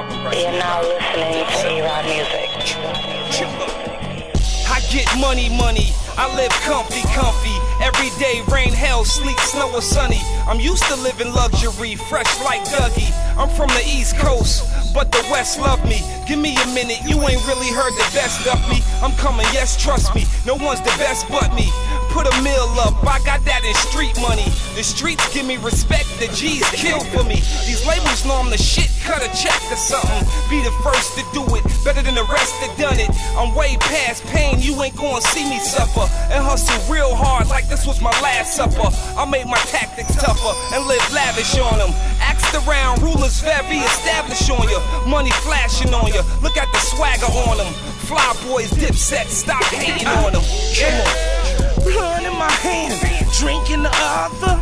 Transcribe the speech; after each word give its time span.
problem 0.00 0.24
right 0.24 0.40
You're 0.40 0.52
now 0.52 0.80
listening 0.80 1.44
to 1.44 1.68
A-Rod 1.68 2.04
Music. 2.04 2.48
I 4.70 4.80
get 4.90 5.06
money, 5.18 5.48
money. 5.48 5.92
I 6.16 6.34
live 6.36 6.52
comfy, 6.64 7.02
comfy. 7.12 7.56
Every 7.82 8.10
day, 8.18 8.42
rain, 8.52 8.72
hell, 8.72 9.04
sleet, 9.04 9.38
snow, 9.40 9.72
or 9.72 9.82
sunny. 9.82 10.20
I'm 10.46 10.60
used 10.60 10.84
to 10.84 10.96
living 10.96 11.32
luxury, 11.32 11.96
fresh 11.96 12.30
like 12.44 12.62
Dougie. 12.64 13.12
I'm 13.36 13.48
from 13.48 13.68
the 13.68 13.82
East 13.84 14.16
Coast, 14.16 14.64
but 14.94 15.12
the 15.12 15.26
West 15.30 15.58
love 15.58 15.82
me. 15.84 16.00
Give 16.26 16.38
me 16.38 16.56
a 16.56 16.66
minute, 16.74 17.00
you 17.04 17.20
ain't 17.22 17.44
really 17.46 17.72
heard 17.72 17.92
the 17.92 18.08
best 18.14 18.46
of 18.46 18.60
me. 18.68 18.80
I'm 19.02 19.12
coming, 19.16 19.46
yes, 19.52 19.80
trust 19.80 20.14
me. 20.14 20.24
No 20.46 20.54
one's 20.56 20.80
the 20.80 20.94
best 20.98 21.28
but 21.28 21.52
me. 21.54 21.68
Put 22.10 22.26
a 22.26 22.42
mill 22.42 22.66
up, 22.82 22.98
I 23.06 23.22
got 23.22 23.44
that 23.46 23.62
in 23.62 23.74
street 23.86 24.18
money. 24.20 24.50
The 24.74 24.82
streets 24.82 25.22
give 25.32 25.46
me 25.46 25.56
respect, 25.62 26.10
the 26.18 26.26
G's 26.34 26.66
kill 26.74 26.98
for 27.14 27.22
me. 27.22 27.38
These 27.66 27.86
labels 27.86 28.26
know 28.26 28.34
I'm 28.34 28.50
the 28.50 28.58
shit, 28.58 28.90
cut 29.06 29.22
a 29.22 29.30
check 29.30 29.62
or 29.70 29.78
something. 29.78 30.26
Be 30.50 30.58
the 30.62 30.74
first 30.82 31.14
to 31.14 31.22
do 31.30 31.46
it, 31.54 31.62
better 31.86 32.02
than 32.02 32.18
the 32.18 32.26
rest 32.26 32.58
that 32.60 32.74
done 32.78 32.98
it. 32.98 33.10
I'm 33.38 33.54
way 33.54 33.78
past 33.78 34.26
pain, 34.26 34.58
you 34.58 34.74
ain't 34.82 34.96
gonna 34.96 35.22
see 35.22 35.46
me 35.48 35.60
suffer. 35.60 36.02
And 36.34 36.42
hustle 36.42 36.82
real 36.92 37.14
hard 37.14 37.46
like 37.46 37.68
this 37.68 37.86
was 37.86 38.02
my 38.02 38.14
last 38.18 38.58
supper. 38.58 38.90
I 39.14 39.24
made 39.24 39.46
my 39.46 39.62
tactics 39.70 40.14
tougher 40.18 40.54
and 40.74 40.86
live 40.90 41.06
lavish 41.14 41.58
on 41.58 41.78
them. 41.78 41.94
Axed 42.18 42.54
around, 42.66 43.02
rulers 43.02 43.38
very 43.40 43.78
established 43.86 44.50
on 44.50 44.66
you. 44.66 44.82
Money 45.06 45.30
flashing 45.46 45.94
on 45.94 46.10
you, 46.10 46.22
look 46.42 46.56
at 46.58 46.66
the 46.74 46.80
swagger 46.90 47.30
on 47.46 47.58
them. 47.58 47.72
Fly 48.10 48.34
boys, 48.50 48.70
dipset, 48.74 49.30
stop 49.30 49.62
hating 49.70 50.08
on 50.08 50.32
them. 50.34 50.42
Come 50.74 51.06
on. 51.06 51.39
My 52.40 52.50
hand, 52.64 52.96
drink 53.36 53.70
in 53.70 53.82
the 53.82 53.90
other. 53.92 54.56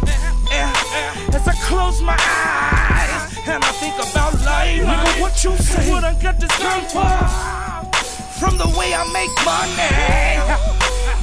As 1.31 1.47
I 1.47 1.55
close 1.63 2.03
my 2.03 2.19
eyes 2.19 3.39
and 3.47 3.63
I 3.63 3.71
think 3.79 3.95
about 3.95 4.35
life. 4.45 4.83
Nigga, 4.83 5.21
what 5.21 5.45
you 5.45 5.57
say? 5.59 5.89
What 5.89 6.03
I 6.03 6.13
got 6.21 6.41
this 6.41 6.51
gun 6.59 6.83
for? 6.91 7.07
From 8.41 8.59
the 8.59 8.67
way 8.77 8.93
I 8.95 9.07
make 9.15 9.31
money. 9.47 9.95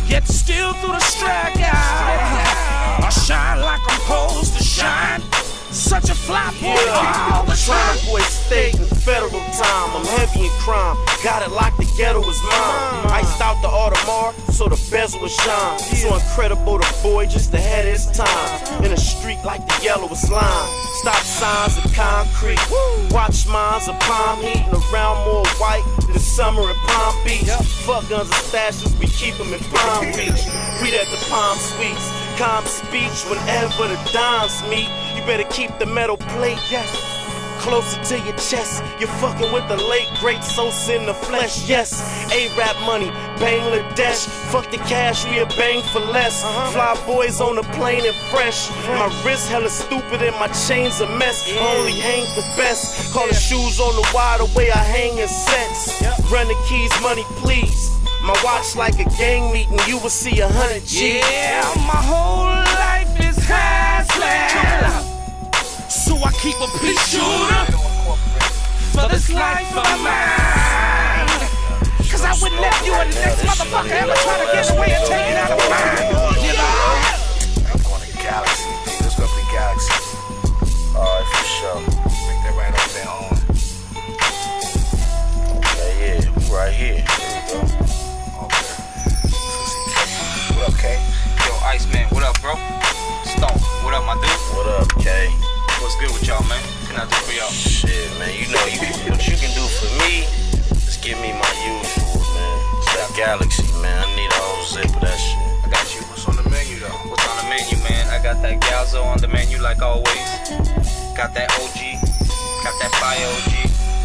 Yet 0.08 0.26
still 0.30 0.72
through 0.80 0.94
the 0.94 1.00
struggle. 1.02 1.60
I 1.60 3.10
shine 3.12 3.60
like 3.60 3.82
I'm 3.90 4.00
supposed 4.00 4.58
to 4.58 4.64
shine. 4.64 5.22
Such 5.74 6.10
a 6.10 6.16
fly 6.16 6.56
boy 6.62 6.80
all 6.90 7.44
the 7.44 7.58
time. 7.68 7.98
In 10.36 10.50
crime. 10.64 10.98
Got 11.24 11.44
it 11.44 11.52
locked, 11.52 11.78
the 11.78 11.86
ghetto 11.98 12.22
is 12.22 12.42
mine. 12.44 13.12
Iced 13.12 13.42
out 13.42 13.62
the 13.62 13.68
Audemars, 13.68 14.34
so 14.52 14.68
the 14.68 14.80
bezel 14.90 15.22
will 15.22 15.28
shine. 15.28 15.80
So 15.80 16.16
incredible, 16.16 16.78
the 16.80 17.00
boy 17.04 17.26
just 17.28 17.54
ahead 17.54 17.86
of 17.86 17.92
his 17.92 18.08
time. 18.12 18.84
In 18.84 18.92
a 18.92 18.98
street 18.98 19.40
like 19.44 19.66
the 19.68 19.84
yellow 19.84 20.10
is 20.10 20.30
lime. 20.32 20.70
Stop 21.02 21.22
signs 21.24 21.78
of 21.78 21.94
concrete. 21.94 22.60
Watch 23.12 23.48
mines 23.48 23.88
of 23.88 24.00
palm 24.00 24.42
heating 24.42 24.74
around 24.92 25.26
more 25.26 25.46
white 25.60 25.86
than 26.02 26.14
the 26.14 26.20
summer 26.20 26.70
in 26.70 26.76
Palm 26.88 27.16
Beach. 27.24 27.50
Fuck 27.86 28.10
guns 28.10 28.30
and 28.30 28.44
stashes, 28.50 28.98
we 29.00 29.08
keep 29.08 29.36
them 29.36 29.54
in 29.54 29.60
Palm 29.72 30.06
Beach. 30.18 30.42
We 30.82 30.96
at 30.96 31.08
the 31.12 31.22
Palm 31.30 31.58
Suites. 31.58 32.12
Calm 32.38 32.66
speech 32.66 33.24
whenever 33.30 33.88
the 33.88 34.00
dimes 34.12 34.62
meet. 34.70 34.90
You 35.16 35.24
better 35.26 35.46
keep 35.46 35.78
the 35.80 35.86
metal 35.86 36.18
plate, 36.18 36.60
yes. 36.70 37.15
Closer 37.66 38.00
to 38.04 38.20
your 38.20 38.38
chest. 38.38 38.84
You're 39.00 39.10
fucking 39.18 39.52
with 39.52 39.68
the 39.68 39.76
late 39.76 40.08
great 40.20 40.44
Sosa 40.44 40.96
in 40.96 41.08
the 41.08 41.16
flesh, 41.16 41.68
yes. 41.68 41.98
A-rap 42.32 42.76
money, 42.86 43.10
Bangladesh. 43.42 44.28
Fuck 44.52 44.70
the 44.70 44.78
cash, 44.78 45.26
we 45.26 45.40
a 45.40 45.48
bang 45.58 45.82
for 45.92 46.00
less. 46.00 46.44
Uh-huh. 46.44 46.72
Fly 46.72 47.06
boys 47.08 47.42
on 47.42 47.56
the 47.56 47.64
plane 47.74 48.06
and 48.06 48.16
fresh. 48.30 48.70
My 48.86 49.10
wrist 49.26 49.50
hella 49.50 49.70
stupid 49.70 50.22
and 50.22 50.36
my 50.36 50.48
chains 50.68 51.02
a 51.02 51.08
mess. 51.18 51.50
Only 51.58 51.94
hang 51.94 52.26
for 52.36 52.46
best. 52.56 53.12
Call 53.12 53.28
the 53.28 53.34
shoes 53.34 53.80
on 53.80 53.96
the 53.96 54.08
wide 54.14 54.42
the 54.42 54.46
way 54.56 54.70
I 54.70 54.78
hang 54.78 55.18
in 55.18 55.28
sets. 55.28 56.04
Run 56.32 56.48
the 56.48 56.56
keys, 56.70 56.92
money 57.02 57.24
please. 57.42 57.90
My 58.22 58.40
watch 58.44 58.76
like 58.76 59.00
a 59.00 59.10
gang 59.18 59.52
meeting, 59.52 59.80
you 59.88 59.98
will 59.98 60.10
see 60.10 60.40
a 60.40 60.48
hundred 60.48 60.86
G's. 60.86 61.26
Yeah, 61.32 61.66
my 61.90 61.98
whole 61.98 62.46
life 62.46 63.10
is 63.26 63.38
hustling. 63.50 65.14
So 65.90 66.16
I 66.18 66.32
keep 66.34 66.56
a 66.62 66.68
pea 66.80 66.96
shooter 67.10 67.55
this 69.16 69.32
life 69.32 69.72
of 69.72 70.00
mine. 70.04 71.28
Cause 72.12 72.26
I 72.26 72.36
wouldn't 72.42 72.60
let 72.60 72.86
you 72.86 72.92
and 72.96 73.14
the 73.14 73.20
next 73.22 73.44
motherfucker 73.48 73.92
ever 73.92 74.12
try 74.12 74.44
to 74.44 74.52
get 74.52 74.70
away 74.76 74.92
and 74.92 75.08
take 75.08 75.32
it 75.32 75.38
out 75.40 75.52
of 75.56 75.60
mine. 75.72 76.36
You 76.44 76.52
know? 76.60 77.00
I'm 77.72 77.80
going 77.80 78.04
to 78.04 78.12
Galaxy. 78.20 78.68
Let's 79.00 79.16
go 79.16 79.24
to 79.24 79.32
the 79.40 79.48
Galaxy. 79.56 79.96
Alright, 80.94 81.28
for 81.32 81.46
sure. 81.48 81.80
Make 82.28 82.44
that 82.44 82.60
right 82.60 82.76
over 82.76 82.92
there 82.92 83.08
on. 83.08 83.40
Yeah, 85.80 85.96
yeah, 86.04 86.28
we 86.36 86.44
right 86.54 86.76
here. 86.76 87.00
There 87.08 87.64
we 87.64 87.72
go. 87.72 87.88
Okay. 90.68 91.00
K? 91.00 91.00
Yo, 91.48 91.52
Iceman, 91.64 92.06
what 92.10 92.24
up, 92.24 92.36
bro? 92.42 92.85
What's 95.86 96.02
good 96.02 96.10
with 96.18 96.26
y'all, 96.26 96.42
man? 96.50 96.58
Can 96.90 96.98
I 96.98 97.06
do 97.06 97.14
for 97.14 97.36
y'all? 97.38 97.54
Shit, 97.54 98.10
man, 98.18 98.34
you 98.34 98.50
know 98.50 98.66
you 98.66 98.82
what 99.06 99.22
you 99.30 99.38
can 99.38 99.54
do 99.54 99.62
for 99.70 99.86
me. 100.02 100.26
Just 100.82 101.06
give 101.06 101.14
me 101.22 101.30
my 101.30 101.54
usual, 101.62 102.26
man. 102.34 102.58
It's 102.82 102.90
that 102.98 103.14
Galaxy, 103.14 103.62
man. 103.86 103.94
I 103.94 104.10
need 104.18 104.34
a 104.34 104.42
whole 104.42 104.66
zip 104.66 104.90
of 104.90 104.98
that 105.06 105.14
shit. 105.14 105.38
I 105.62 105.70
got 105.70 105.86
you. 105.94 106.02
What's 106.10 106.26
on 106.26 106.42
the 106.42 106.48
menu, 106.50 106.82
though? 106.82 106.90
What's 107.06 107.22
on 107.30 107.38
the 107.38 107.46
menu, 107.54 107.78
man? 107.86 108.10
I 108.10 108.18
got 108.18 108.42
that 108.42 108.66
Galzo 108.66 109.06
on 109.06 109.22
the 109.22 109.30
menu, 109.30 109.62
like 109.62 109.78
always. 109.86 110.26
Got 111.14 111.38
that 111.38 111.54
OG. 111.54 111.78
Got 112.66 112.76
that 112.82 112.90
fire 112.98 113.30
OG. 113.46 113.54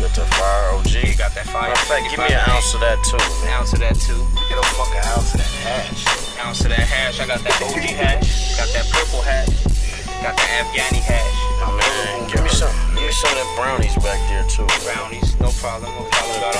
Got 0.04 0.12
the 0.12 0.28
fire 0.36 0.76
OG. 0.76 0.92
You 1.00 1.16
got 1.16 1.32
that 1.32 1.48
fire. 1.48 1.72
Matter 1.72 1.80
of 1.80 1.88
fact, 1.88 2.12
give 2.12 2.20
me 2.20 2.28
an 2.28 2.44
ounce 2.44 2.76
of 2.76 2.84
that 2.84 3.00
too, 3.08 3.16
An 3.16 3.48
man. 3.48 3.56
ounce 3.56 3.72
of 3.72 3.80
that, 3.80 3.96
too. 3.96 4.20
Get 4.52 4.60
a 4.60 4.68
fucking 4.76 5.16
ounce 5.16 5.32
of 5.32 5.40
that 5.40 5.52
hash. 5.64 6.04
Ounce 6.44 6.60
of 6.60 6.76
that 6.76 6.84
hash. 6.84 7.24
I 7.24 7.26
got 7.26 7.40
that 7.40 7.56
OG 7.64 7.88
hash. 7.96 8.60
Got 8.60 8.68
that 8.76 8.84
purple 8.92 9.24
hash. 9.24 9.48
Got 10.22 10.36
that 10.36 10.66
Afghani 10.68 11.00
hash. 11.00 11.40
Man, 11.64 12.28
give 12.28 12.42
me 12.42 12.50
some. 12.50 12.68
Give 12.94 13.06
me 13.06 13.12
some 13.12 13.30
of 13.30 13.36
that 13.36 13.56
brownies 13.56 13.94
back 14.04 14.20
there 14.28 14.44
too. 14.44 14.66
Brownies, 14.84 15.38
no 15.40 15.50
problem, 15.50 15.90
no 15.94 16.04
problem. 16.10 16.59